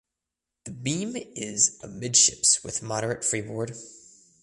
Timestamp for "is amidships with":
1.15-2.81